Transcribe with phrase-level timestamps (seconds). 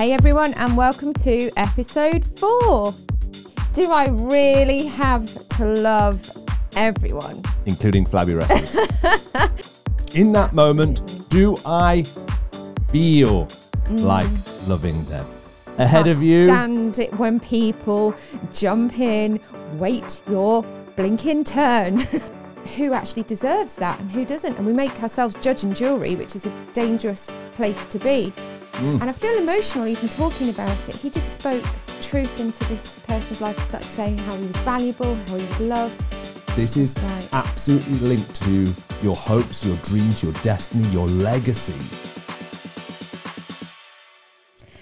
[0.00, 2.94] Hey everyone, and welcome to episode four.
[3.74, 5.26] Do I really have
[5.58, 6.18] to love
[6.74, 7.42] everyone?
[7.66, 9.82] including flabby wrestlers.
[10.14, 12.04] In that moment, do I
[12.88, 14.00] feel mm.
[14.00, 14.30] like
[14.66, 15.26] loving them?
[15.76, 18.14] Ahead Can't of you, Stand it when people
[18.54, 19.38] jump in,
[19.74, 20.62] wait your
[20.96, 21.98] blinking turn.
[22.76, 24.56] who actually deserves that and who doesn't?
[24.56, 28.32] And we make ourselves judge and jury, which is a dangerous place to be.
[28.80, 29.00] Mm.
[29.02, 30.94] And I feel emotional even talking about it.
[30.96, 31.62] He just spoke
[32.00, 36.00] truth into this person's life, saying how he was valuable, how he was loved.
[36.56, 37.28] this is Right.
[37.32, 38.66] absolutely linked to
[39.02, 41.74] your hopes, your dreams, your destiny, your legacy.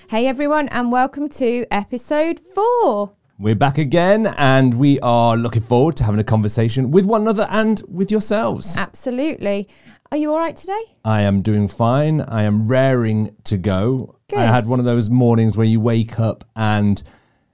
[0.08, 3.12] Hey everyone, and welcome to episode four.
[3.38, 7.46] We're back again, and we are looking forward to having a conversation with one another
[7.50, 8.76] and with yourselves.
[8.78, 9.68] Absolutely.
[10.10, 10.80] Are you all right today?
[11.04, 12.22] I am doing fine.
[12.22, 14.16] I am raring to go.
[14.28, 14.38] Good.
[14.38, 17.02] I had one of those mornings where you wake up and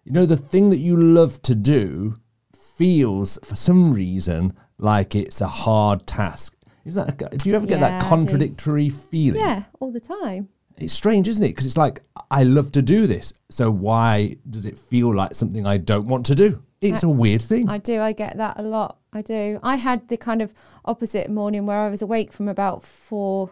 [0.05, 2.14] you know the thing that you love to do
[2.56, 6.55] feels for some reason like it's a hard task.
[6.84, 9.41] Is that do you ever get Yeah, that contradictory feeling?
[9.41, 10.48] Yeah, all the time.
[10.77, 11.48] It's strange, isn't it?
[11.48, 13.33] Because it's like I love to do this.
[13.50, 16.62] So why does it feel like something I don't want to do?
[16.84, 17.68] It's uh, a weird thing.
[17.68, 18.00] I do.
[18.00, 18.98] I get that a lot.
[19.12, 19.60] I do.
[19.62, 20.52] I had the kind of
[20.84, 23.50] opposite morning where I was awake from about 4.20,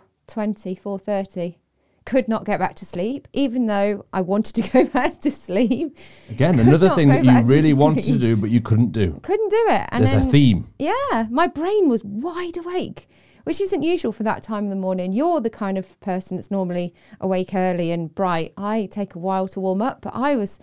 [0.81, 1.57] 4.30.
[2.05, 5.97] Could not get back to sleep, even though I wanted to go back to sleep.
[6.29, 8.91] Again, could another thing that you back to really wanted to do but you couldn't
[8.91, 9.21] do.
[9.23, 9.89] Couldn't do it.
[9.93, 10.73] And There's then, a theme.
[10.79, 13.09] Yeah, my brain was wide awake,
[13.45, 15.13] which isn't usual for that time of the morning.
[15.13, 18.53] You're the kind of person that's normally awake early and bright.
[18.57, 20.59] I take a while to warm up, but I was,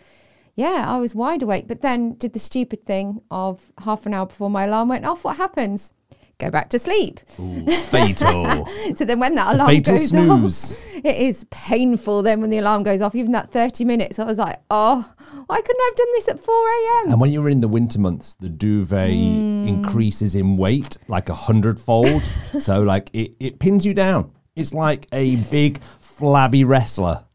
[0.59, 1.65] yeah, I was wide awake.
[1.67, 5.23] But then did the stupid thing of half an hour before my alarm went off.
[5.23, 5.93] What happens?
[6.39, 7.19] Go back to sleep.
[7.39, 8.67] Ooh, fatal.
[8.97, 10.73] So then when that alarm fatal goes snooze.
[10.73, 12.21] off, it is painful.
[12.23, 14.99] Then when the alarm goes off, even that 30 minutes, I was like, oh,
[15.47, 17.11] why couldn't I have done this at 4 a.m.?
[17.11, 19.67] And when you're in the winter months, the duvet Mm.
[19.67, 22.21] increases in weight like a hundredfold.
[22.59, 24.31] so like it, it pins you down.
[24.55, 27.25] It's like a big flabby wrestler.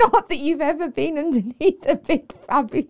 [0.00, 2.88] Not that you've ever been underneath a big flabby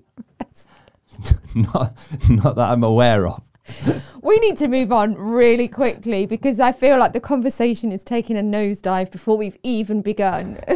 [1.55, 1.97] not
[2.29, 3.43] not that I'm aware of.
[4.23, 8.37] We need to move on really quickly because I feel like the conversation is taking
[8.39, 10.59] a nosedive before we've even begun.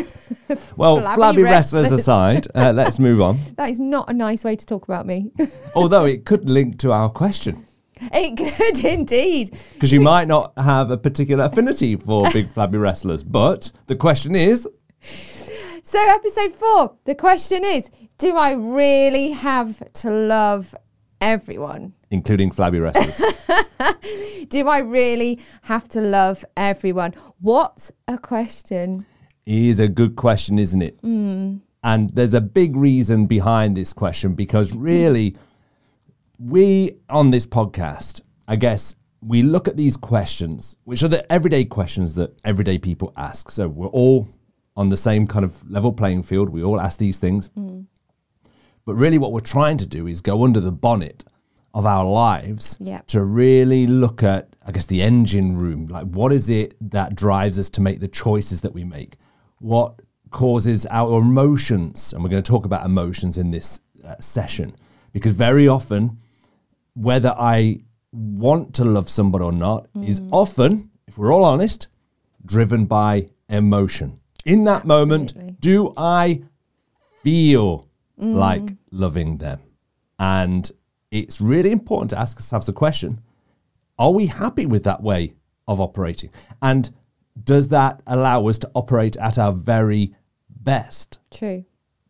[0.77, 2.01] Well, Flabby flabby, wrestlers, wrestlers.
[2.01, 3.39] aside, uh, let's move on.
[3.57, 5.31] that is not a nice way to talk about me.
[5.75, 7.65] Although it could link to our question.
[8.13, 9.59] it could indeed.
[9.73, 13.23] Because you might not have a particular affinity for big flabby wrestlers.
[13.23, 14.69] But the question is
[15.85, 20.75] So, episode four, the question is Do I really have to love
[21.21, 21.95] everyone?
[22.13, 23.21] including flabby wrestlers.
[24.49, 27.15] Do I really have to love everyone?
[27.41, 29.07] What a question.
[29.47, 30.99] is a good question, isn't it?
[31.01, 31.57] Hmm.
[31.83, 35.37] And there's a big reason behind this question because really,
[36.39, 41.65] we on this podcast, I guess, we look at these questions, which are the everyday
[41.65, 43.51] questions that everyday people ask.
[43.51, 44.29] So we're all
[44.77, 46.49] on the same kind of level playing field.
[46.51, 47.51] We all ask these things.
[48.85, 51.25] But really, what we're trying to do is go under the bonnet
[51.75, 53.07] of our lives Yep.
[53.09, 55.87] to really look at, I guess, the engine room.
[55.87, 59.17] Like, what is it that drives us to make the choices that we make?
[59.59, 60.01] What
[60.31, 62.13] causes our emotions?
[62.13, 64.75] And we're going to talk about emotions in this uh, session
[65.13, 66.19] because very often,
[66.95, 67.83] whether I
[68.13, 71.89] want to love somebody or not is often, if we're all honest,
[72.45, 74.19] driven by emotion.
[74.45, 76.43] In that moment, do I
[77.23, 79.61] feel like loving them?
[80.19, 80.71] And
[81.11, 83.21] it's really important to ask ourselves a question
[83.99, 85.35] Are we happy with that way
[85.69, 86.31] of operating?
[86.61, 86.91] And
[87.45, 90.15] does that allow us to operate at our very
[90.49, 91.19] best?
[91.31, 91.65] True.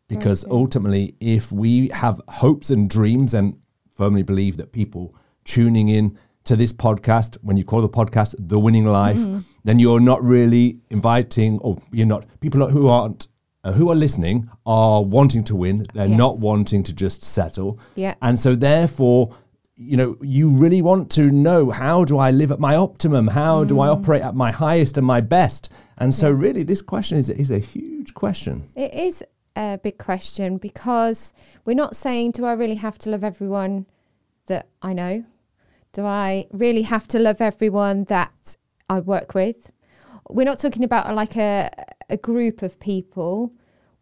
[0.08, 3.58] Because ultimately, if we have hopes and dreams and
[3.96, 8.58] firmly believe that people tuning in to this podcast, when you call the podcast The
[8.58, 9.20] Winning Life,
[9.64, 13.28] then you're not really inviting, or you're not, people who aren't,
[13.64, 15.86] uh, who are listening are wanting to win.
[15.94, 17.78] They're not wanting to just settle.
[17.94, 18.16] Yeah.
[18.20, 19.36] And so, therefore,
[19.76, 23.28] you know, you really want to know how do I live at my optimum?
[23.28, 25.70] How do I operate at my highest and my best?
[25.98, 28.68] And so, really, this question is, is a huge question.
[28.74, 29.22] It is
[29.54, 31.32] a big question because
[31.64, 33.86] we're not saying, do I really have to love everyone
[34.46, 35.24] that I know?
[35.92, 38.56] Do I really have to love everyone that
[38.88, 39.72] I work with?
[40.30, 41.70] We're not talking about like a,
[42.08, 43.52] a group of people.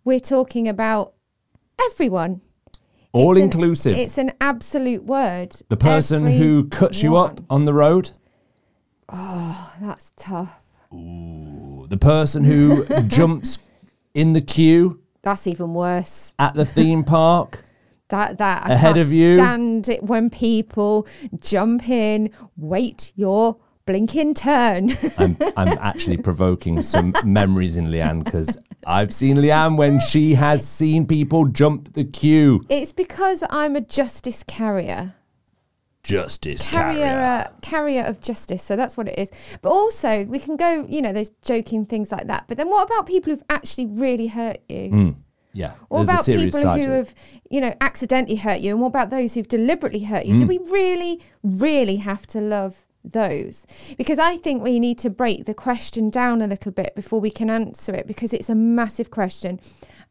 [0.04, 1.14] We're talking about
[1.81, 2.42] everyone.
[3.12, 3.96] All It's an- inclusive.
[3.96, 5.52] It's an absolute word.
[5.69, 8.12] the person who cuts you up on the road,
[9.12, 10.60] Oh, that's tough.
[10.93, 13.58] Ooh, the person who jumps
[14.14, 16.32] in the queue That's even worse.
[16.38, 17.64] At the theme park,
[18.10, 19.36] That that I Ahead of you.
[19.36, 21.06] Stand it when people
[21.40, 22.30] jump in.
[22.56, 24.96] Wait your blinking turn.
[25.18, 30.66] I'm, I'm actually provoking some memories in Leanne because I've seen Leanne when she has
[30.68, 32.64] seen people jump the queue.
[32.68, 35.14] it's because I'm a justice carrier.
[36.02, 37.18] Justice carrier carrier.
[37.20, 39.28] uh, carrier of justice so that's what it is
[39.60, 42.86] but also we can go you know there's joking things like that but then what
[42.86, 45.16] about people who've actually really hurt you Mm,
[45.52, 47.14] yeah, what about people who have
[47.50, 50.49] you know accidentally hurt you and what about those who've deliberately hurt you do Mm.
[50.49, 53.67] we really really have to love those
[53.99, 57.31] because i think we need to break the question down a little bit before we
[57.31, 59.58] can answer it because it's a massive question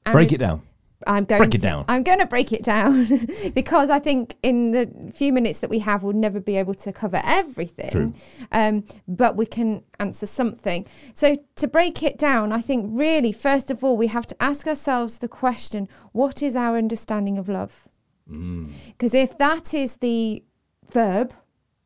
[0.06, 0.62] and Break it down.
[1.08, 1.86] I'm going Break to, down.
[1.88, 3.08] I'm going to break it down
[3.54, 6.92] because I think in the few minutes that we have, we'll never be able to
[6.92, 7.92] cover everything.
[7.92, 8.14] True.
[8.52, 10.86] Um, but we can answer something.
[11.14, 14.68] So to break it down, I think really, first of all, we have to ask
[14.68, 17.88] ourselves the question: What is our understanding of love?
[18.30, 18.70] Mm.
[18.88, 20.44] Because if that is the
[20.92, 21.34] verb,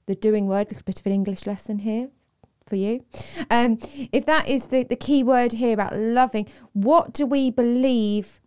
[0.07, 2.09] the doing word, a little bit of an English lesson here
[2.65, 3.05] for you.
[3.49, 3.77] Um,
[4.11, 8.41] if that is the, the key word here about loving, what do we believe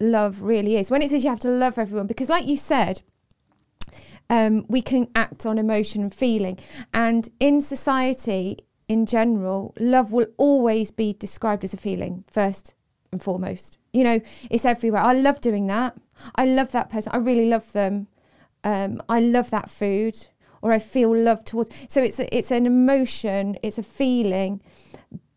[0.00, 0.90] love really is?
[0.90, 3.02] When it says you have to love everyone, because like you said,
[4.30, 6.58] um, we can act on emotion and feeling.
[6.92, 8.58] And in society
[8.88, 12.74] in general, love will always be described as a feeling first
[13.12, 13.78] and foremost.
[13.92, 14.20] You know,
[14.50, 15.02] it's everywhere.
[15.02, 15.96] I love doing that.
[16.34, 17.12] I love that person.
[17.12, 18.08] I really love them.
[18.62, 20.26] Um, I love that food,
[20.62, 21.70] or I feel love towards.
[21.88, 23.58] So it's a, it's an emotion.
[23.62, 24.60] It's a feeling,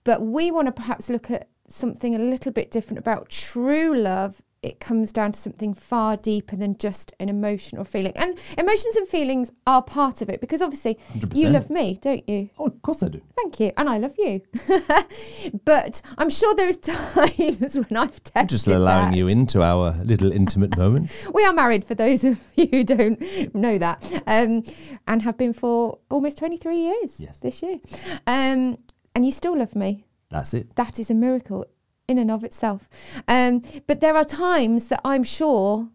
[0.04, 4.42] but we want to perhaps look at something a little bit different about true love.
[4.68, 8.12] It comes down to something far deeper than just an emotional feeling.
[8.16, 11.54] And emotions and feelings are part of it because obviously you 100%.
[11.54, 12.50] love me, don't you?
[12.60, 13.22] Oh, of course I do.
[13.36, 13.72] Thank you.
[13.78, 14.42] And I love you.
[15.66, 19.18] but I'm sure there's times when I've tested I'm just allowing that.
[19.18, 21.12] you into our little intimate moment.
[21.34, 23.22] We are married for those of you who don't
[23.56, 24.64] know that, um,
[25.08, 27.40] and have been for almost 23 years Yes.
[27.40, 27.80] this year.
[28.26, 28.78] Um,
[29.16, 30.06] and you still love me.
[30.30, 30.76] That's it.
[30.76, 31.66] That is a miracle
[32.08, 32.90] in and of itself.
[33.28, 35.90] Um, but there are times that I'm sure,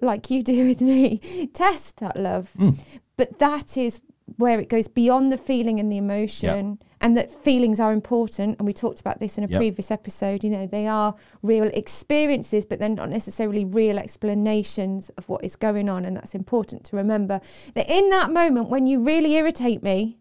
[0.00, 2.50] like you do with me, test that love.
[2.58, 2.78] Mm.
[3.16, 4.00] But that is
[4.36, 8.56] where it goes beyond the feeling and the emotion, and that feelings are important.
[8.58, 9.58] And we talked about this in a Yep.
[9.58, 10.42] previous episode.
[10.42, 15.56] You know, they are real experiences, but they're not necessarily real explanations of what is
[15.56, 16.04] going on.
[16.06, 17.40] And that's important to remember
[17.74, 20.16] that in that moment when you really irritate me,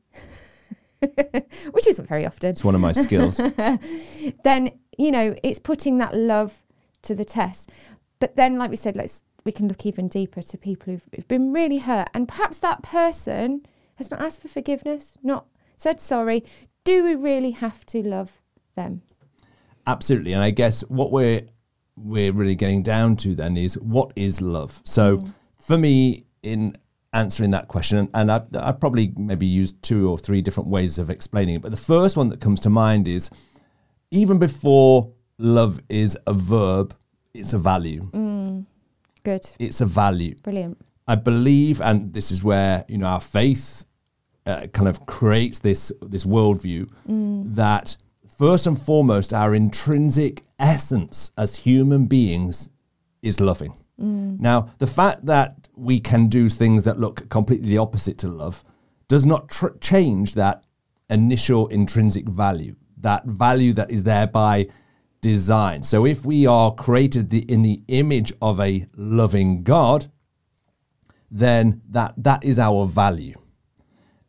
[1.71, 3.37] which isn't very often, It's one of my skills.
[4.43, 6.63] then you know it's putting that love
[7.03, 7.71] to the test.
[8.19, 11.27] But then, like we said, let's we can look even deeper to people who've, who've
[11.27, 15.45] been really hurt, and perhaps that person has not asked for forgiveness, not
[15.77, 16.43] said sorry.
[16.83, 18.41] Do we really have to love
[18.75, 19.03] them?
[19.87, 20.33] Absolutely.
[20.33, 21.43] And I guess what we're
[21.95, 24.81] we're really getting down to then is what is love?
[24.83, 25.33] So mm.
[25.59, 26.75] for me, in
[27.13, 31.09] answering that question, and I, I probably maybe used two or three different ways of
[31.09, 33.29] explaining it, but the first one that comes to mind is
[34.13, 36.95] even before love is a verb,
[37.33, 38.09] it's a value.
[38.11, 38.65] Mm,
[39.23, 40.35] good, It's a value.
[40.43, 40.77] brilliant.
[41.07, 43.83] I believe, and this is where you know our faith
[44.45, 47.55] uh, kind of creates this this worldview mm.
[47.55, 47.97] that
[48.37, 52.69] first and foremost our intrinsic essence as human beings
[53.21, 53.73] is loving.
[53.99, 54.39] Mm.
[54.39, 58.63] Now, the fact that we can do things that look completely the opposite to love
[59.07, 60.63] does not tr- change that
[61.09, 64.67] initial intrinsic value, that value that is there by
[65.21, 65.83] design.
[65.83, 70.11] So, if we are created the, in the image of a loving God,
[71.33, 73.39] then that that is our value.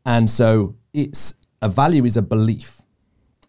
[0.07, 2.81] And so it's a value is a belief.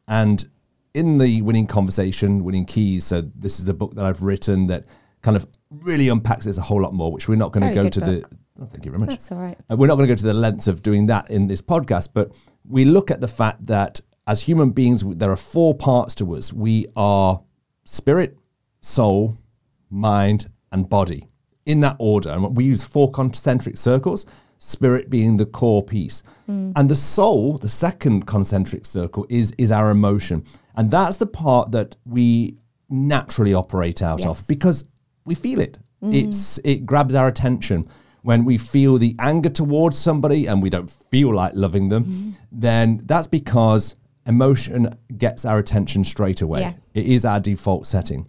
[0.07, 0.47] And
[0.93, 4.85] in the winning conversation, winning keys, so this is the book that I've written that
[5.21, 7.89] kind of really unpacks this a whole lot more, which we're not going to go
[7.89, 8.29] to book.
[8.29, 9.09] the oh, thank you very much.
[9.09, 9.57] That's all right.
[9.69, 12.09] Uh, we're not going to go to the lengths of doing that in this podcast,
[12.13, 12.31] but
[12.67, 16.51] we look at the fact that as human beings, there are four parts to us.
[16.51, 17.41] We are
[17.83, 18.37] spirit,
[18.81, 19.37] soul,
[19.89, 21.29] mind, and body
[21.65, 22.31] in that order.
[22.31, 24.25] And we use four concentric circles,
[24.59, 26.23] spirit being the core piece.
[26.47, 26.71] Hmm.
[26.75, 30.43] And the soul, the second concentric circle, is, is our emotion.
[30.75, 32.57] And that's the part that we
[32.89, 34.27] naturally operate out Yes.
[34.27, 34.85] of because
[35.25, 35.77] we feel it.
[36.03, 36.13] Mm-hmm.
[36.29, 37.87] It's it grabs our attention.
[38.21, 42.31] When we feel the anger towards somebody and we don't feel like loving them, mm-hmm.
[42.51, 46.61] then that's because emotion gets our attention straight away.
[46.61, 46.73] Yeah.
[46.93, 48.27] It is our default setting.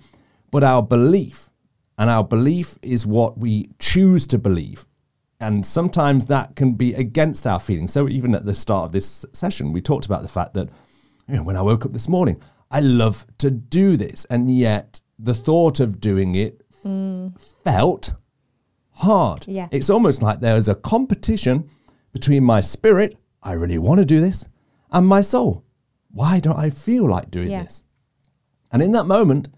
[0.50, 1.50] But our belief,
[1.98, 4.86] and our belief is what we choose to believe.
[5.40, 7.92] And sometimes that can be against our feelings.
[7.92, 10.68] So even at the start of this session, we talked about the fact that
[11.28, 14.24] you know, when I woke up this morning, I love to do this.
[14.30, 17.38] And yet the thought of doing it mm.
[17.64, 18.14] felt
[18.92, 19.46] hard.
[19.46, 19.68] Yeah.
[19.70, 21.68] It's almost like there is a competition
[22.12, 24.46] between my spirit, I really want to do this,
[24.90, 25.65] and my soul.
[26.16, 27.64] Why don't I feel like doing Yeah.
[27.64, 27.82] this?
[28.73, 29.49] And in that moment,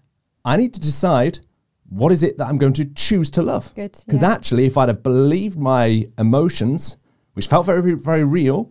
[0.43, 1.39] I need to decide
[1.87, 3.73] what is it that I'm going to choose to love.
[3.75, 4.31] Good, Because yeah.
[4.31, 6.97] actually, if I'd have believed my emotions,
[7.33, 8.69] which felt very, very real,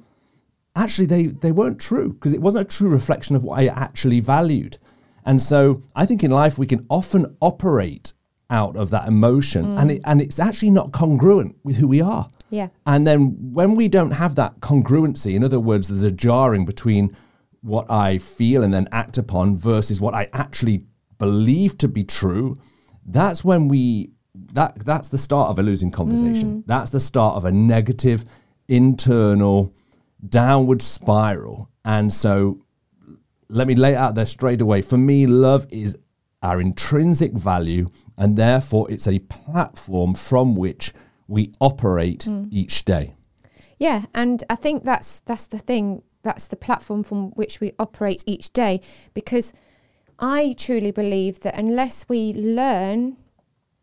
[0.77, 4.21] actually they, they weren't true because it wasn't a true reflection of what I actually
[4.21, 4.77] valued.
[5.25, 8.13] And so I think in life we can often operate
[8.51, 9.81] out of that emotion mm.
[9.81, 12.31] and, it, and it's actually not congruent with who we are.
[12.51, 12.69] Yeah.
[12.87, 17.17] And then when we don't have that congruency, in other words, there's a jarring between
[17.63, 20.85] what I feel and then act upon versus what I actually
[21.19, 22.57] believe to be true,
[23.05, 24.11] that's when we
[24.53, 26.63] that that's the start of a losing conversation.
[26.63, 26.67] Mm.
[26.67, 28.25] That's the start of a negative
[28.69, 29.75] internal
[30.27, 31.71] downward spiral.
[31.85, 32.63] And so
[33.49, 34.83] let me lay it out there straight away.
[34.83, 35.97] For me, love is
[36.43, 40.93] our intrinsic value, and therefore it's a platform from which
[41.27, 42.49] we operate mm.
[42.51, 43.15] each day.
[43.79, 46.03] Yeah, and I think that's that's the thing.
[46.23, 48.81] That's the platform from which we operate each day.
[49.15, 49.53] Because
[50.19, 53.17] I truly believe that unless we learn,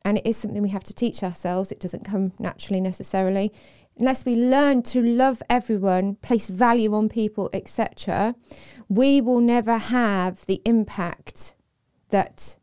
[0.04, 3.52] and it is something we have to teach ourselves, it doesn't come naturally necessarily.
[3.98, 8.36] Unless we learn to love everyone, place value on people, etc.,
[8.90, 11.56] we will never have the impact
[12.10, 12.58] that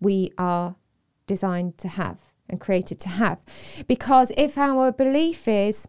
[0.00, 0.76] we are
[1.26, 3.38] designed to have and created to have.
[3.88, 5.88] Because if our belief is,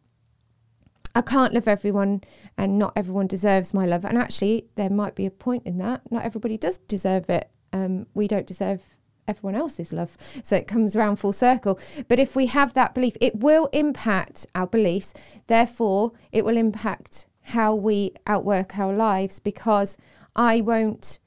[1.16, 2.22] I can't love everyone
[2.58, 6.02] and not everyone deserves my love, and actually, there might be a point in that.
[6.12, 7.50] Not everybody does deserve it.
[7.74, 8.82] Um, we don't deserve
[9.28, 10.18] everyone else's love.
[10.44, 11.80] So it comes around full circle.
[12.08, 15.14] But if we have that belief, it will impact our beliefs.
[15.48, 19.98] Therefore, it will impact how we outwork our lives because
[20.36, 21.20] I won't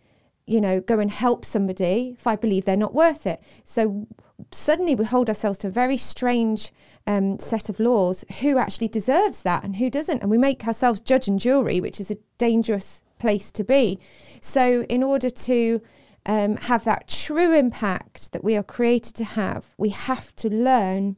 [0.48, 3.42] you know, go and help somebody if I believe they're not worth it.
[3.64, 4.06] So
[4.50, 6.72] suddenly we hold ourselves to a very strange
[7.06, 10.22] um, set of laws who actually deserves that and who doesn't.
[10.22, 13.98] And we make ourselves judge and jury, which is a dangerous place to be.
[14.40, 15.82] So, in order to
[16.24, 21.16] um, have that true impact that we are created to have, we have to learn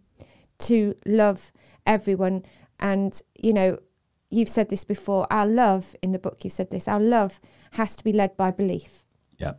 [0.60, 1.52] to love
[1.86, 2.44] everyone.
[2.80, 3.78] And, you know,
[4.30, 7.40] you've said this before our love in the book, you've said this, our love
[7.72, 9.04] has to be led by belief
[9.40, 9.54] Yeah.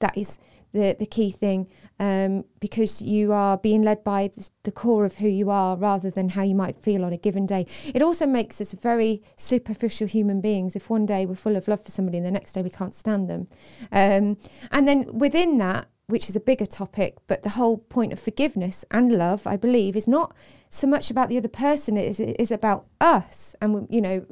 [0.00, 0.38] that is
[0.72, 1.68] the the key thing
[2.00, 4.30] um, because you are being led by
[4.64, 7.46] the, core of who you are rather than how you might feel on a given
[7.46, 7.66] day.
[7.94, 10.74] It also makes us very superficial human beings.
[10.74, 12.94] If one day we're full of love for somebody and the next day we can't
[12.94, 13.48] stand them,
[13.92, 14.36] um,
[14.70, 15.86] and then within that.
[16.08, 19.96] Which is a bigger topic, but the whole point of forgiveness and love, I believe,
[19.96, 20.34] is not
[20.68, 23.56] so much about the other person; it is, it is about us.
[23.62, 24.26] And you know,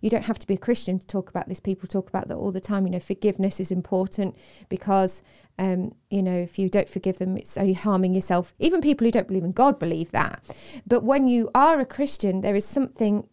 [0.00, 1.60] you don't have to be a Christian to talk about this.
[1.60, 2.86] People talk about that all the time.
[2.86, 4.36] You know, forgiveness is important
[4.68, 5.22] because,
[5.58, 8.54] um, you know, if you don't forgive them, it's only harming yourself.
[8.58, 10.42] Even people who don't believe in God believe that.
[10.86, 13.28] But when you are a Christian, there is something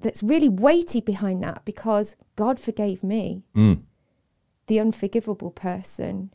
[0.00, 3.82] that's really weighty behind that because God forgave me, Mm.
[4.68, 6.30] the unforgivable person.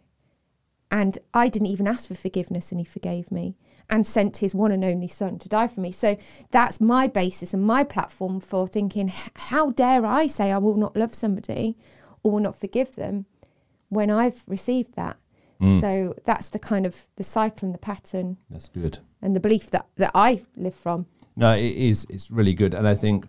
[0.91, 3.55] And I didn't even ask for forgiveness, and He forgave me
[3.89, 5.91] and sent His one and only Son to die for me.
[5.91, 6.17] So
[6.51, 10.95] that's my basis and my platform for thinking, how dare I say I will not
[10.95, 11.77] love somebody
[12.23, 13.25] or will not forgive them
[13.89, 15.17] when I've received that?
[15.61, 15.81] Mm.
[15.81, 18.99] So that's the kind of the cycle and the pattern That's good.
[19.21, 21.05] and the belief that, that I live from.
[21.35, 22.05] No, it is.
[22.09, 23.25] It's really good, and I think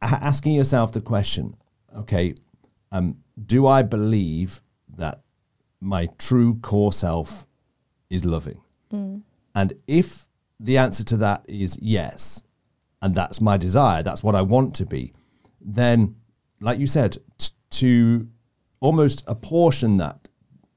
[0.00, 1.56] asking yourself the question,
[1.96, 2.34] okay,
[2.92, 4.62] um, do I believe
[4.96, 5.20] that
[5.80, 7.46] my true core self
[8.08, 8.60] is loving?
[8.96, 9.22] Mm.
[9.54, 10.26] And if
[10.60, 12.42] the answer to that is yes,
[13.02, 15.12] and that's my desire, that's what I want to be,
[15.60, 16.16] then,
[16.60, 18.28] like you said, t- to
[18.80, 20.28] almost apportion that,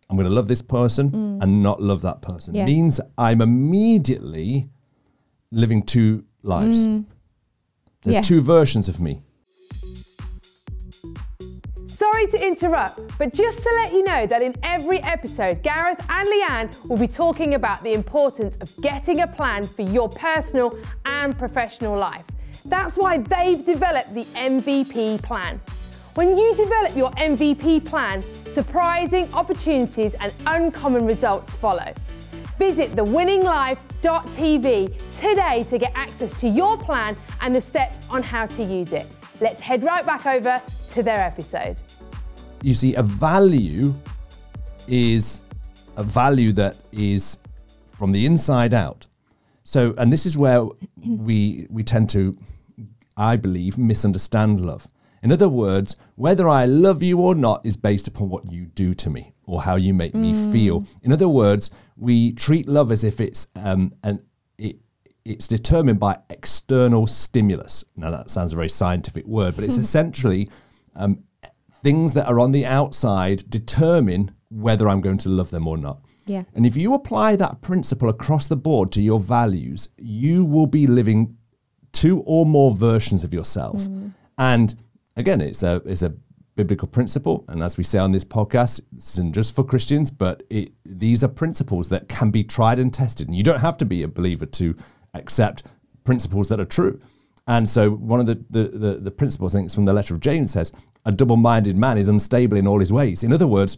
[0.10, 1.44] I'm going to love this person mm.
[1.44, 2.66] and not love that person, Yeah.
[2.66, 4.70] means I'm immediately
[5.52, 6.84] living two lives.
[6.84, 7.06] Mm.
[8.02, 8.22] There's Yeah.
[8.22, 9.24] two versions of me.
[12.20, 16.28] Sorry to interrupt, but just to let you know that in every episode, Gareth and
[16.28, 21.38] Leanne will be talking about the importance of getting a plan for your personal and
[21.38, 22.26] professional life.
[22.66, 25.62] That's why they've developed the MVP plan.
[26.16, 31.94] When you develop your MVP plan, surprising opportunities and uncommon results follow.
[32.58, 38.62] Visit thewinninglife.tv today to get access to your plan and the steps on how to
[38.62, 39.08] use it.
[39.40, 40.62] Let's head right back over
[40.92, 41.80] to their episode.
[42.62, 43.94] You see, a value
[44.88, 45.42] is
[45.96, 47.38] a value that is
[47.92, 49.06] from the inside out.
[49.64, 50.66] So, and this is where
[51.06, 52.38] we we tend to,
[53.16, 54.88] I believe, misunderstand love.
[55.22, 58.94] In other words, whether I love you or not is based upon what you do
[58.96, 60.88] to me or how you make me feel.
[61.04, 64.24] In other words, we treat love as if it's um, an
[64.58, 64.78] it,
[65.26, 67.84] it's determined by external stimulus.
[67.96, 70.50] Now that sounds a very scientific word, but it's essentially
[70.96, 71.24] um,
[71.84, 76.02] things that are on the outside determine whether I'm going to love them or not.
[76.26, 76.44] Yeah.
[76.54, 80.86] And if you apply that principle across the board to your values, you will be
[80.86, 81.38] living
[81.92, 83.82] two or more versions of yourself.
[83.82, 84.14] Mm.
[84.38, 84.76] And
[85.16, 86.14] again, it's a it's a
[86.56, 90.44] biblical principle, and as we say on this podcast, this isn't just for Christians, but
[90.50, 93.28] it, these are principles that can be tried and tested.
[93.28, 94.76] And you don't have to be a believer to
[95.14, 95.64] accept
[96.04, 97.00] principles that are true.
[97.48, 100.14] And so, one of the the, the, the principles, I think, it's from the letter
[100.14, 100.72] of James, says,
[101.06, 103.78] "A double-minded man is unstable in all his ways." In other words,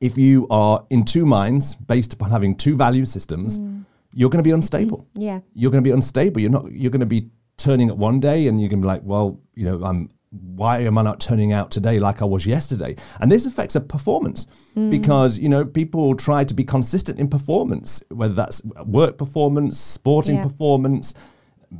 [0.00, 3.84] if you are in two minds based upon having two value systems, mm.
[4.14, 5.06] you're going to be unstable.
[5.14, 5.40] Mm, yeah.
[5.54, 6.40] You're going to be unstable.
[6.40, 6.72] You're not.
[6.72, 9.40] You're going to be turning up one day, and you're going to be like, well,
[9.54, 10.10] you know, I'm.
[10.54, 12.94] Why am I not turning out today like I was yesterday?
[13.18, 14.46] And this affects a performance
[14.76, 14.88] mm.
[14.88, 20.36] because you know people try to be consistent in performance, whether that's work performance, sporting
[20.36, 20.44] Yeah.
[20.44, 21.14] performance,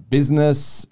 [0.08, 0.84] business,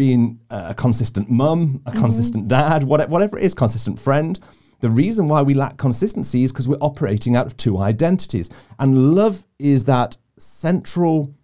[0.00, 2.00] being a consistent mum, a mm-hmm.
[2.00, 4.40] consistent dad, whatever, whatever it is, consistent friend.
[4.80, 8.48] The reason why we lack consistency is because we're operating out of two identities.
[8.78, 11.34] And love is that central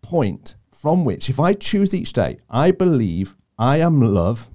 [0.00, 4.48] point from which, if I choose each day, I believe I am love.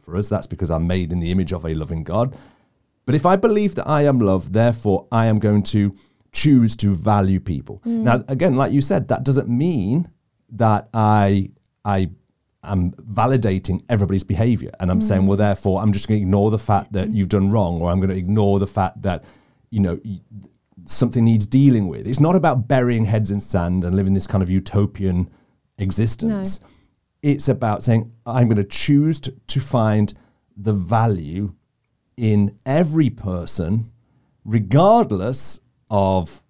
[0.00, 2.34] For us, that's because I'm made in the image of a loving God.
[3.04, 5.94] But if I believe that I am love, therefore I am going to
[6.32, 7.82] choose to value people.
[7.84, 8.02] Mm.
[8.08, 10.08] Now, again, like you said, that doesn't mean
[10.52, 11.50] that I
[11.84, 12.10] I
[12.62, 16.58] am validating everybody's behavior and I'm saying, well, therefore I'm just going to ignore the
[16.58, 19.24] fact that you've done wrong, or I'm going to ignore the fact that
[19.70, 20.00] you know
[20.86, 22.06] something needs dealing with.
[22.06, 25.30] It's not about burying heads in sand and living this kind of utopian
[25.78, 26.60] existence.
[27.22, 30.12] It's about saying, I'm going to choose to, to find
[30.56, 31.54] the value
[32.16, 33.90] in every person,
[34.44, 35.58] regardless
[35.90, 36.42] of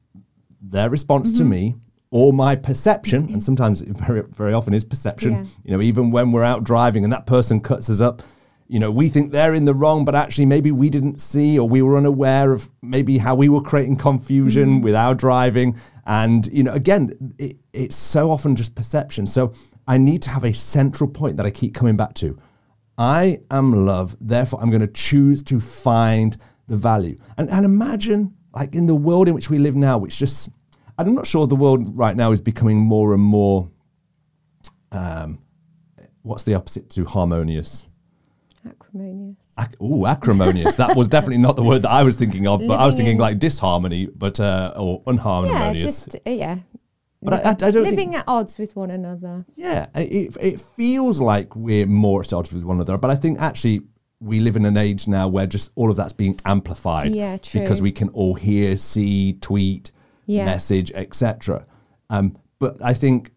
[0.61, 1.51] their response to mm-hmm.
[1.51, 1.75] me
[2.15, 3.29] or my perception.
[3.33, 5.33] And sometimes it very, very often is perception.
[5.33, 5.45] Yeah.
[5.65, 8.23] You know, even when we're out driving and that person cuts us up,
[8.69, 11.69] you know, we think they're in the wrong, but actually maybe we didn't see or
[11.69, 14.83] we were unaware of maybe how we were creating confusion mm.
[14.85, 15.77] with our driving.
[16.07, 19.27] And, you know, again, it, it's so often just perception.
[19.27, 19.53] So
[19.89, 22.39] I need to have a central point that I keep coming back to.
[22.97, 26.37] I am love, therefore I'm going to choose to find
[26.69, 27.17] the value.
[27.37, 30.49] And, and imagine, like in the world in which we live now, which just,
[30.99, 33.69] I'm not sure the world right now is becoming more and more,
[34.93, 35.39] um,
[36.23, 37.87] what's the opposite to harmonious?
[38.67, 39.37] Acrimonious.
[39.59, 40.77] Ac- Ooh, acrimonious.
[40.77, 43.19] that was definitely not the word that I was thinking of, but I was thinking
[43.19, 45.83] like disharmony, but uh, or Yeah, unharmonious.
[45.83, 46.59] just uh, yeah.
[47.23, 49.45] But I- I- I don't think- living at odds with one another.
[49.57, 53.41] Yeah, it, it feels like we're more at odds with one another, but I think
[53.41, 53.83] actually
[54.21, 57.15] we live in an age now where just all of that's being amplified.
[57.15, 57.61] Yeah, true.
[57.61, 59.91] Because we can all hear, see, tweet,
[60.27, 60.45] Yeah.
[60.47, 61.67] message, etc.
[62.11, 63.31] Um, but I think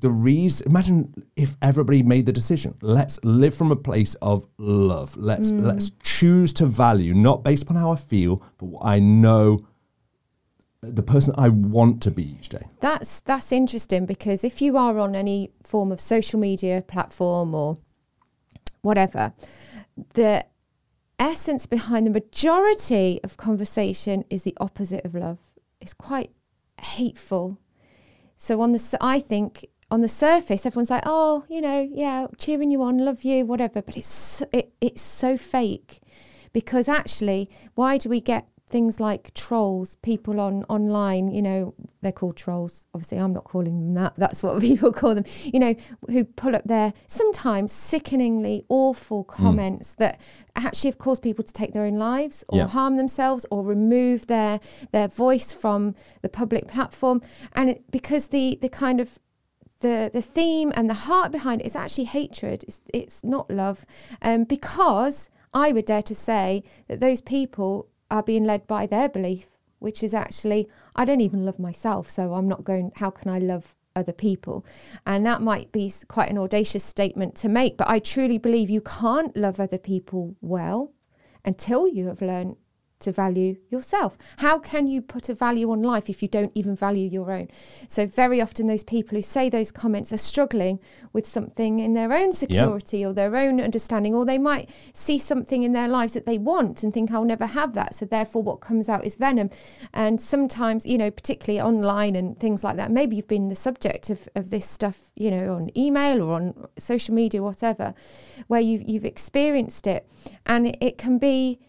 [0.00, 2.74] the reason, imagine if everybody made the decision.
[2.80, 5.16] Let's live from a place of love.
[5.16, 5.62] Let's Mm.
[5.64, 9.60] let's choose to value, not based upon how I feel, but what I know
[10.82, 12.66] the person I want to be each day.
[12.80, 17.78] That's that's interesting because if you are on any form of social media platform or
[18.82, 19.32] whatever,
[20.14, 20.44] the
[21.18, 25.38] essence behind the majority of conversation is the opposite of love.
[25.84, 26.30] It's quite
[26.80, 27.58] hateful.
[28.38, 32.70] So on the I think on the surface everyone's like, "Oh, you know, yeah, cheering
[32.70, 36.00] you on, love you, whatever," but it's it, it's so fake
[36.54, 42.10] because actually, why do we get things like trolls, people on online, you know, they're
[42.20, 42.86] called trolls.
[42.92, 44.14] Obviously, I'm not calling them that.
[44.16, 45.24] That's what people call them.
[45.44, 45.74] You know,
[46.08, 50.20] who pull up their sometimes sickeningly awful comments that
[50.56, 52.66] actually have caused people to take their own lives or Yeah.
[52.66, 54.58] harm themselves or remove their
[54.90, 57.22] their voice from the public platform.
[57.52, 59.20] And it, because the the kind of
[59.86, 62.64] the the theme and the heart behind it is actually hatred.
[62.66, 63.86] It's it's not love,
[64.20, 69.08] um, because I would dare to say that those people are being led by their
[69.08, 69.46] belief,
[69.78, 72.92] which is actually I don't even love myself, so I'm not going.
[72.96, 73.74] How can I love?
[73.96, 74.66] Other people,
[75.06, 78.80] and that might be quite an audacious statement to make, but I truly believe you
[78.80, 80.90] can't love other people well
[81.44, 82.56] until you have learned
[83.00, 84.16] to value yourself.
[84.38, 87.48] How can you put a value on life if you don't even value your own?
[87.88, 90.80] So, very often, those people who say those comments are struggling
[91.12, 95.62] with something in their own security or their own understanding, or they might see something
[95.62, 97.94] in their lives that they want and think, I'll never have that.
[97.94, 99.50] So, therefore, what comes out is venom.
[99.92, 104.10] And sometimes, you know, particularly online and things like that, maybe you've been the subject
[104.10, 107.94] of, of this stuff, you know, on email or on social media, whatever,
[108.46, 110.08] where you've, you've experienced it.
[110.46, 111.60] And it, it can be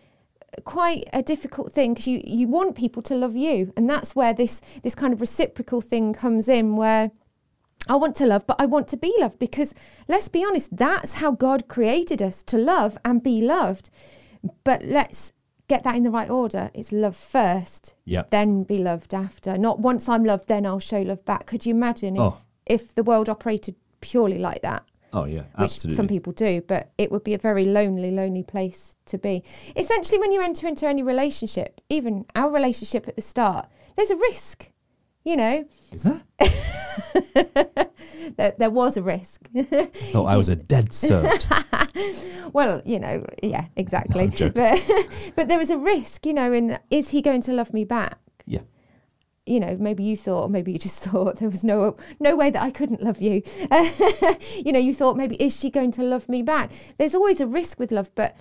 [0.63, 4.33] quite a difficult thing because you you want people to love you, and that's where
[4.33, 7.11] this this kind of reciprocal thing comes in where.
[7.87, 9.75] I want to love, but I want to be loved because
[10.07, 13.91] let's be honest, that's how God created us to love and be loved.
[14.63, 15.33] But let's
[15.67, 16.71] get that in the right order.
[16.73, 18.31] It's love first, Yep.
[18.31, 19.55] then be loved after.
[19.55, 21.45] Not once I'm loved, then I'll show love back.
[21.45, 22.37] Could you imagine if, Oh.
[22.65, 24.81] if the world operated purely like that?
[25.15, 25.95] Oh yeah, Which absolutely.
[25.95, 29.43] some people do, but it would be a very lonely, lonely place to be.
[29.77, 34.17] Essentially, when you enter into any relationship, even our relationship at the start, there's a
[34.17, 34.69] risk.
[35.23, 36.21] You know, Is that?
[38.37, 39.49] there, there was a risk.
[40.11, 41.45] Thought I was a dead cert.
[42.53, 44.25] well, you know, yeah, exactly.
[44.25, 44.83] I'm but,
[45.35, 48.19] but there was a risk, you know, in is he going to love me back?
[48.45, 48.61] yeah.
[49.45, 52.49] You know, maybe you thought, or maybe you just thought there was no no way
[52.49, 53.43] that I couldn't love you.
[54.63, 56.71] you know, you thought maybe is she going to love me back?
[56.97, 58.35] There's always a risk with love, but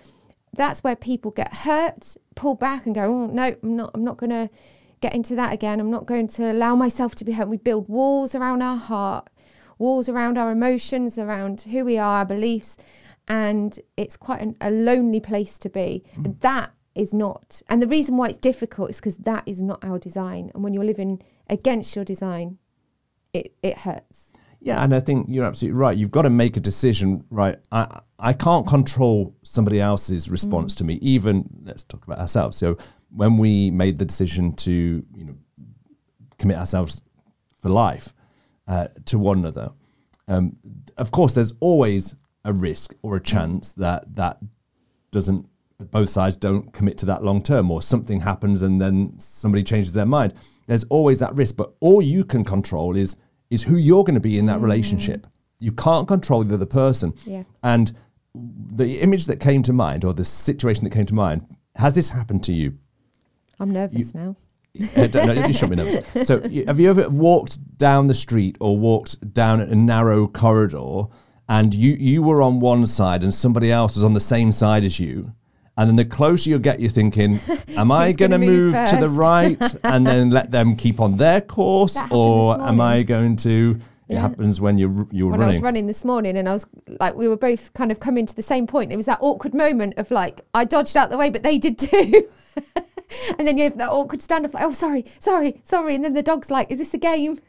[0.53, 4.17] that's where people get hurt, pull back, and go, oh no, I'm not, I'm not
[4.17, 4.51] going to
[5.01, 5.81] get into that again.
[5.81, 7.49] I'm not going to allow myself to be hurt.
[7.49, 9.29] We build walls around our heart,
[9.79, 12.77] walls around our emotions, around who we are, our beliefs,
[13.27, 16.05] and it's quite an, a lonely place to be.
[16.17, 19.85] But that is not, and the reason why it's difficult is because that is not
[19.85, 20.51] our design.
[20.55, 22.59] And when you're living against your design,
[23.33, 24.33] it it hurts.
[24.61, 25.97] Yeah, and I think you're absolutely right.
[25.97, 27.59] You've got to make a decision, right?
[27.71, 30.95] I I can't control somebody else's response to me.
[31.03, 32.57] Even let's talk about ourselves.
[32.57, 32.79] So
[33.15, 35.35] when we made the decision to, you know,
[36.39, 37.03] commit ourselves
[37.61, 38.15] for life
[38.67, 39.73] uh, to one another,
[40.29, 40.57] um,
[40.97, 44.39] of course, there's always a risk or a chance that that
[45.11, 45.47] doesn't
[45.81, 49.93] both sides don't commit to that long term or something happens and then somebody changes
[49.93, 50.33] their mind
[50.67, 53.17] there's always that risk but all you can control is
[53.51, 55.27] is who you're going to be in that relationship
[55.61, 57.43] you can't control the other person Yeah.
[57.63, 57.93] and
[58.35, 61.45] the image that came to mind or the situation that came to mind
[61.77, 62.79] has this happened to you
[63.61, 64.37] I'm nervous now.
[64.97, 66.27] uh, don't, no, you shouldn't be nervous.
[66.27, 71.05] So, have you ever walked down the street or walked down a narrow corridor,
[71.49, 74.83] and you you were on one side and somebody else was on the same side
[74.83, 75.33] as you,
[75.77, 77.41] and then the closer you get, you're thinking,
[77.77, 81.17] "Am I going to move move to the right and then let them keep on
[81.17, 84.21] their course, or am I going to?" It Yeah.
[84.21, 85.63] happens when you're you're when I was running.
[85.63, 86.67] running this morning and I was
[87.01, 88.93] like, we were both kind of coming to the same point.
[88.93, 91.79] It was that awkward moment of like, I dodged out the way, but they did
[91.79, 92.29] too.
[93.39, 95.95] and then you have that awkward stand up, like, oh, sorry, sorry, sorry.
[95.95, 97.41] And then the dog's like, is this a game?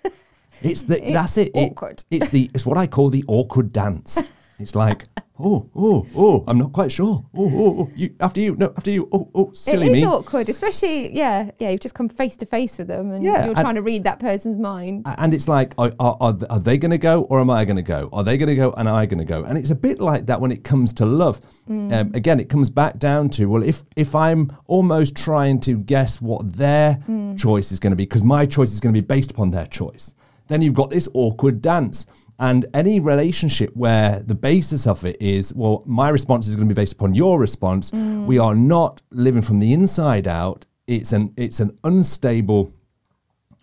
[0.61, 1.47] It's the It's that's it.
[1.53, 2.05] It- awkward.
[2.09, 4.23] it's the it's what I call the awkward dance.
[4.59, 5.05] It's like
[5.37, 7.25] oh oh oh I'm not quite sure.
[7.35, 9.91] Oh oh, oh you after you no after you oh oh silly me.
[9.91, 10.07] it is me.
[10.07, 13.53] awkward, especially, yeah, yeah, you've just come face to face with them and Yeah, you're
[13.55, 15.03] trying to read that person's mind.
[15.05, 17.75] And it's like, are, are, are are they going to go or am I going
[17.75, 18.07] to go?
[18.13, 19.43] Are they going to go and am I going to go?
[19.43, 21.41] And it's a bit like that when it comes to love.
[21.69, 21.93] Mm.
[21.93, 26.21] Um, again, it comes back down to, well, if, if I'm almost trying to guess
[26.21, 27.37] what their Mm.
[27.37, 29.65] choice is going to be, because my choice is going to be based upon their
[29.65, 30.13] choice,
[30.47, 32.05] then you've got this awkward dance.
[32.37, 36.75] And any relationship where the basis of it is, well, my response is going to
[36.75, 38.25] be based upon your response, Mm.
[38.25, 40.65] we are not living from the inside out.
[40.87, 42.73] It's an it's an unstable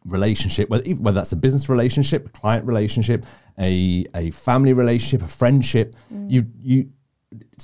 [0.04, 3.24] relationship, whether, whether that's a business relationship, a client relationship,
[3.58, 5.94] a, a family relationship, a friendship,
[6.28, 6.90] you, you,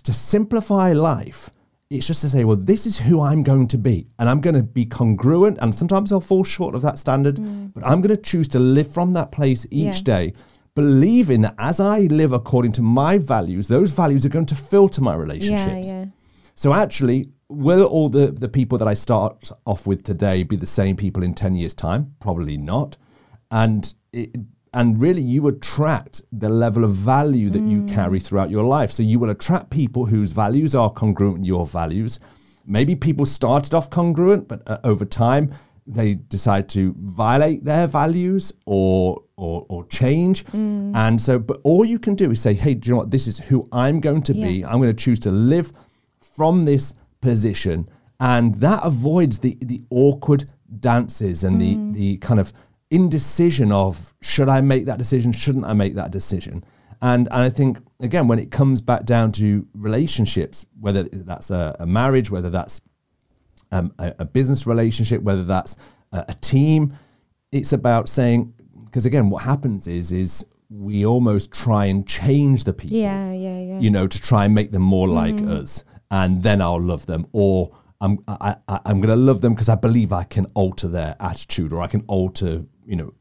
[0.05, 1.51] to simplify life,
[1.91, 4.07] it's just to say, well, this is who I'm going to be.
[4.19, 5.59] And I'm going to be congruent.
[5.61, 7.37] And sometimes I'll fall short of that standard,
[7.75, 10.03] but I'm going to choose to live from that place each Yeah.
[10.03, 10.33] day,
[10.79, 15.01] believing that as I live according to my values, those values are going to filter
[15.01, 15.89] my relationships.
[15.89, 16.05] yeah.
[16.55, 20.67] So actually, will all the, the people that I start off with today be the
[20.67, 22.15] same people in 10 years' time?
[22.21, 22.97] Probably not.
[23.51, 24.37] And it,
[24.73, 28.93] and really you attract the level of value that you carry throughout your life.
[28.93, 32.21] So you will attract people whose values are congruent with your values.
[32.65, 35.53] Maybe people started off congruent, but uh, over time
[35.89, 40.45] they decide to violate their values or or, or change.
[40.47, 40.97] Mm.
[40.97, 43.11] And so, but all you can do is say, hey, do you know what?
[43.13, 44.65] This is who I'm going to be.
[44.65, 45.73] I'm going to choose to live
[46.21, 47.89] from this position.
[48.19, 51.95] And that avoids the, the awkward dances and the, mm.
[51.95, 52.53] the kind of
[52.91, 55.31] indecision of should I make that decision?
[55.31, 56.65] Shouldn't I make that decision?
[57.01, 61.77] And, and I think, again, when it comes back down to relationships, whether that's a,
[61.79, 62.81] a marriage, whether that's
[63.71, 65.77] um, a, a business relationship, whether that's
[66.13, 66.97] a, a team,
[67.53, 68.55] it's about saying,
[68.85, 73.59] because again, what happens is, is we almost try and change the people Yeah, yeah,
[73.59, 73.81] yeah.
[73.81, 77.27] you know, to try and make them more like us, and then I'll love them,
[77.33, 80.89] or I'm I, I, I'm going to love them because I believe I can alter
[80.89, 83.15] their attitude, or I can alter, you know,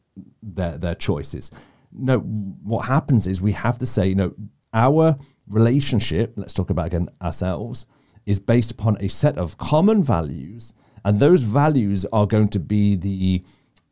[0.43, 1.51] their their choices.
[1.91, 4.33] No, what happens is we have to say, you know,
[4.73, 6.33] our relationship.
[6.35, 7.85] Let's talk about again ourselves.
[8.27, 12.95] Is based upon a set of common values, and those values are going to be
[12.95, 13.43] the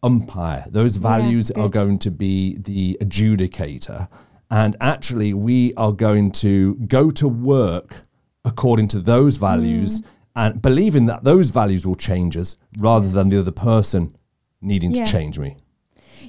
[0.03, 0.65] umpire.
[0.69, 4.07] Those values are going to be the adjudicator.
[4.51, 7.95] And actually, we are going to go to work
[8.43, 10.05] according to those values Mm.
[10.35, 14.15] and believing that those values will change us rather than the other person
[14.61, 15.05] needing Yeah.
[15.05, 15.55] to change me.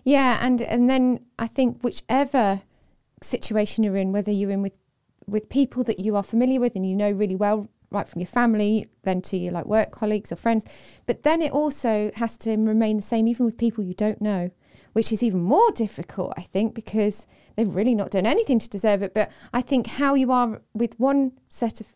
[0.04, 2.62] Yeah, and and then I think whichever
[3.22, 4.78] situation you're in, whether you're in with
[5.26, 8.28] with people that you are familiar with and you know really well, right from your
[8.28, 10.64] family, then to your like work colleagues or friends,
[11.06, 14.50] but then it also has to remain the same even with people you don't know,
[14.92, 19.02] which is even more difficult, I think, because they've really not done anything to deserve
[19.02, 19.14] it.
[19.14, 21.86] But I think how you are with one set of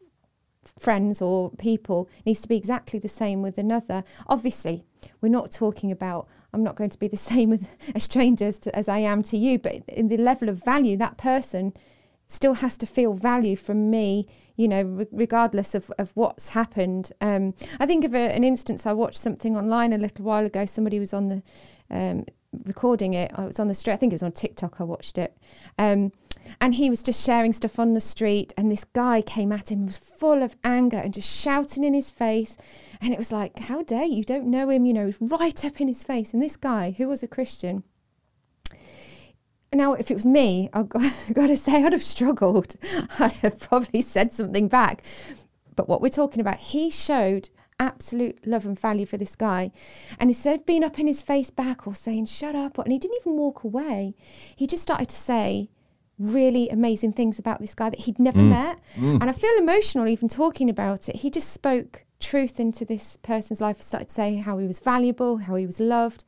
[0.79, 4.05] friends or people needs to be exactly the same with another.
[4.26, 4.85] Obviously,
[5.20, 8.59] we're not talking about I'm not going to be the same with a stranger as,
[8.61, 11.72] to, as I am to you, but in the level of value, that person
[12.30, 17.12] still has to feel value from me, you know, re- regardless of, of what's happened.
[17.20, 20.64] Um, I think of a, an instance, I watched something online a little while ago.
[20.64, 21.42] Somebody was on the
[21.90, 22.24] um,
[22.64, 23.32] recording it.
[23.34, 23.94] I was on the street.
[23.94, 24.80] I think it was on TikTok.
[24.80, 25.36] I watched it.
[25.76, 26.12] Um,
[26.60, 28.54] and he was just sharing stuff on the street.
[28.56, 32.12] And this guy came at him, was full of anger and just shouting in his
[32.12, 32.56] face.
[33.00, 34.22] And it was like, how dare you?
[34.22, 36.32] Don't know him, you know, right up in his face.
[36.32, 37.82] And this guy, who was a Christian,
[39.72, 42.76] now, if it was me, I've got, got to say I'd have struggled.
[43.18, 45.02] I'd have probably said something back.
[45.76, 49.72] But what we're talking about, he showed absolute love and value for this guy.
[50.18, 52.98] And instead of being up in his face back or saying, shut up, and he
[52.98, 54.14] didn't even walk away,
[54.54, 55.70] he just started to say
[56.18, 58.50] really amazing things about this guy that he'd never mm.
[58.50, 58.78] met.
[58.96, 59.20] Mm.
[59.20, 61.16] And I feel emotional even talking about it.
[61.16, 65.54] He just spoke truth into this person's life, started saying how he was valuable, how
[65.54, 66.24] he was loved.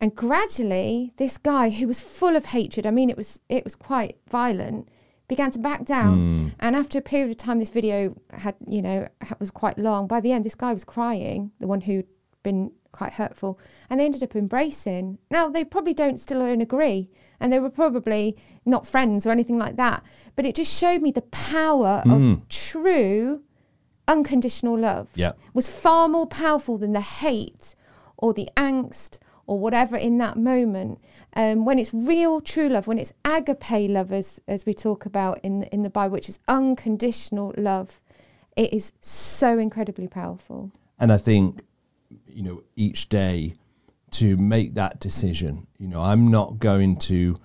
[0.00, 3.74] And gradually, this guy who was full of hatred, I mean, it was it was
[3.74, 4.88] quite violent,
[5.26, 6.30] began to back down.
[6.30, 6.48] Hmm.
[6.60, 9.08] And after a period of time, this video had, you know,
[9.40, 10.06] was quite long.
[10.06, 12.06] By the end, this guy was crying, the one who'd
[12.44, 13.58] been quite hurtful,
[13.90, 15.18] and they ended up embracing.
[15.30, 19.58] Now they probably don't still don't agree, and they were probably not friends or anything
[19.58, 20.04] like that.
[20.36, 22.34] But it just showed me the power of hmm.
[22.48, 23.42] true,
[24.06, 25.32] unconditional love Yeah.
[25.54, 27.74] was far more powerful than the hate
[28.16, 31.00] or the angst or whatever in that moment.
[31.34, 35.40] Um, when it's real, true love, when it's agape love, as, as we talk about
[35.42, 38.00] in, in the Bible, which is unconditional love,
[38.56, 40.70] it is so incredibly powerful.
[40.98, 41.62] And I think,
[42.26, 43.54] you know, each day
[44.12, 47.36] to make that decision, you know, I'm not going to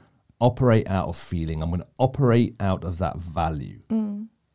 [0.41, 3.79] operate out of feeling, I'm going to operate out of that value.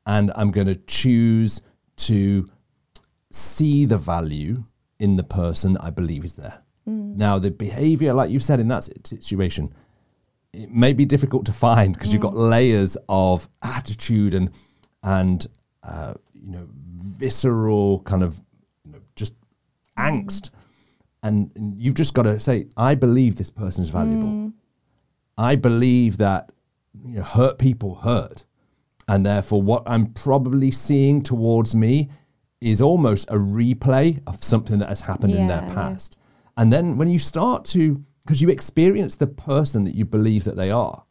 [0.07, 1.63] And I'm going to choose
[1.97, 2.49] to
[3.31, 4.65] see the value
[4.99, 6.63] in the person that I believe is there.
[6.89, 7.17] Mm.
[7.17, 9.73] Now, the behavior, like you've said in that situation,
[10.53, 12.51] it may be difficult to find because you've got mm.
[12.51, 14.51] layers of attitude and
[15.03, 15.47] and
[15.83, 18.41] uh, you know visceral kind of
[18.85, 19.35] you know, just
[19.99, 20.51] angst, mm.
[21.23, 24.53] and, and you've just got to say, I believe this person is valuable.
[25.37, 26.51] I believe that
[27.05, 28.45] you know hurt people hurt,
[29.07, 32.09] and therefore what I'm probably seeing towards me
[32.61, 36.17] is almost a replay of something that has happened in their past.
[36.18, 36.18] yeah.
[36.59, 40.57] And then when you start to, because you experience the person that you believe that
[40.57, 41.05] they are,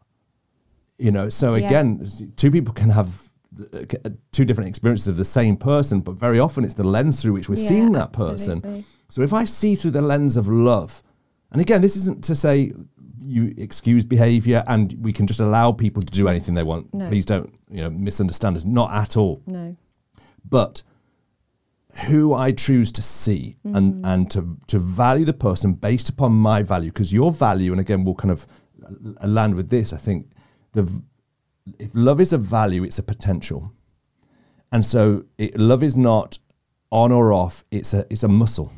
[0.99, 1.65] you know, so Yeah.
[1.67, 2.05] again,
[2.35, 3.29] two people can have
[3.73, 7.33] uh, two different experiences of the same person, but very often it's the lens through
[7.33, 8.85] which we're Yeah, seeing that person.
[9.09, 11.01] So if I see through the lens of love,
[11.51, 12.73] and again, this isn't to say
[13.19, 16.93] you excuse behavior and we can just allow people to do anything they want.
[16.93, 17.07] No.
[17.07, 18.65] Please don't, you know, misunderstand us.
[18.65, 19.75] Not at all No.
[20.47, 20.83] but
[22.05, 24.01] who I choose to see and mm.
[24.03, 28.03] and to to value the person based upon my value because your value and again
[28.03, 28.47] we'll kind of
[29.23, 30.31] land with this I think
[30.73, 31.03] the
[31.79, 33.71] if love is a value it's a potential.
[34.71, 36.37] And so it, love is not
[36.91, 38.71] on or off it's a it's a muscle.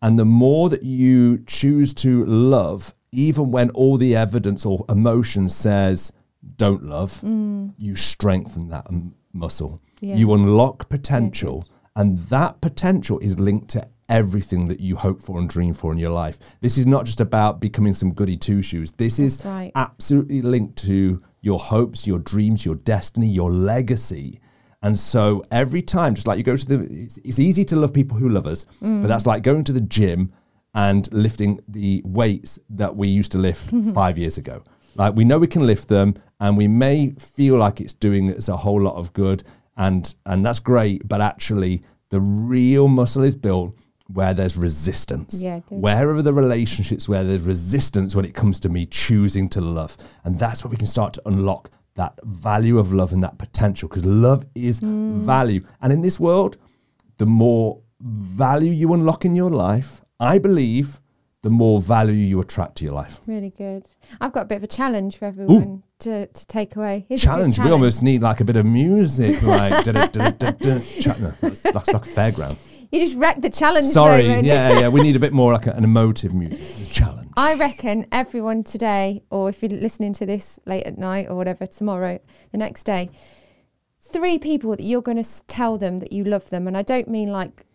[0.00, 5.48] And the more that you choose to love even when all the evidence or emotion
[5.48, 6.12] says
[6.56, 7.72] don't love mm.
[7.76, 8.86] you strengthen that
[9.32, 9.80] muscle.
[10.00, 10.16] Yeah.
[10.16, 11.66] you unlock potential
[11.96, 15.98] and that potential is linked to everything that you hope for and dream for in
[15.98, 16.38] your life.
[16.60, 18.92] This is not just about becoming some goody two shoes.
[18.92, 19.72] This is right.
[19.74, 24.40] absolutely linked to your hopes your dreams your destiny your legacy.
[24.82, 27.92] And so every time just like you go to the it's, it's easy to love
[27.92, 29.02] people who love us mm.
[29.02, 30.32] but that's like going to the gym
[30.74, 34.62] and lifting the weights that we used to lift five years ago.
[34.94, 38.48] Like we know we can lift them and we may feel like it's doing us
[38.48, 39.42] a whole lot of good
[39.76, 43.74] and and that's great but actually the real muscle is built
[44.08, 45.80] where there's resistance Yeah, good.
[45.80, 49.96] where are the relationships where there's resistance when it comes to me choosing to love
[50.24, 53.88] and that's where we can start to unlock that value of love and that potential
[53.88, 55.14] because love is mm.
[55.14, 55.66] value.
[55.82, 56.56] And in this world,
[57.18, 61.00] the more value you unlock in your life, I believe
[61.46, 63.20] the more value you attract to your life.
[63.24, 63.84] Really good.
[64.20, 67.06] I've got a bit of a challenge for everyone to, to take away.
[67.08, 67.56] Here's a Challenge.
[67.60, 70.80] We almost need like a bit of music, like da, da, da, da, da.
[71.00, 72.56] Cha- no, that's, that's like a fairground.
[72.90, 73.86] You just wrecked the challenge.
[73.86, 74.44] Sorry, moment.
[74.44, 74.88] yeah, yeah.
[74.88, 77.30] We need a bit more like a, an emotive music challenge.
[77.36, 81.64] I reckon everyone today, or if you're listening to this late at night or whatever,
[81.64, 82.18] tomorrow,
[82.50, 83.08] the next day,
[84.00, 86.66] three people that you're going to tell them that you love them.
[86.66, 87.66] And I don't mean like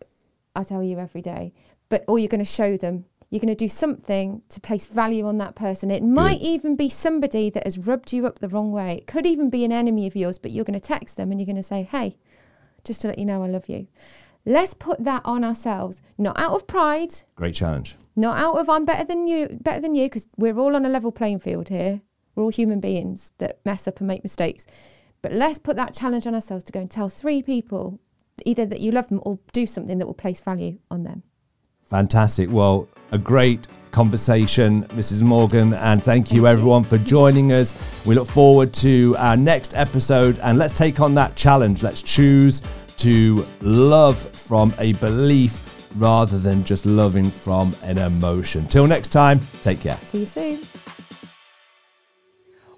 [0.57, 1.53] I tell you every day,
[1.87, 3.05] but or you're going to show them.
[3.31, 5.89] You're going to do something to place value on that person.
[5.89, 8.97] It might even be somebody that has rubbed you up the wrong way.
[8.97, 11.39] It could even be an enemy of yours, but you're going to text them and
[11.39, 12.17] you're going to say, hey,
[12.83, 13.87] just to let you know I love you.
[14.45, 17.95] Let's put that on ourselves, not out of pride, Great challenge.
[18.17, 20.89] not out of I'm better than you, better than you, because we're all on a
[20.89, 22.01] level playing field here.
[22.35, 24.65] We're all human beings that mess up and make mistakes.
[25.21, 27.99] But let's put that challenge on ourselves to go and tell three people
[28.45, 31.23] either that you love them or do something that will place value on them.
[31.91, 32.49] Fantastic.
[32.49, 35.21] Well, a great conversation, Mrs.
[35.21, 37.75] Morgan, and thank you everyone for joining us.
[38.05, 41.83] We look forward to our next episode and let's take on that challenge.
[41.83, 42.61] Let's choose
[42.97, 48.65] to love from a belief rather than just loving from an emotion.
[48.67, 49.97] Till next time, take care.
[49.97, 50.70] See you soon.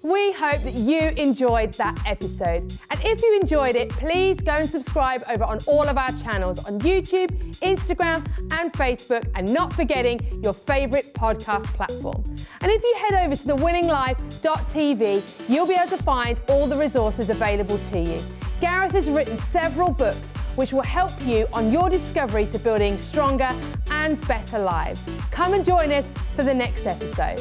[0.04, 2.74] We hope that you enjoyed that episode.
[2.90, 6.62] And if you enjoyed it, please go and subscribe over on all of our channels
[6.66, 12.22] on YouTube, Instagram, and Facebook, and not forgetting your favorite podcast platform.
[12.60, 17.30] And if you head over to thewinninglife.tv, you'll be able to find all the resources
[17.30, 18.20] available to you.
[18.60, 23.48] Gareth has written several books which will help you on your discovery to building stronger
[23.90, 25.06] and better lives.
[25.30, 27.40] Come and join us for the next episode.